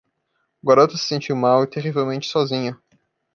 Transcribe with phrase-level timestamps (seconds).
[0.63, 2.75] O garoto se sentiu mal e terrivelmente sozinho.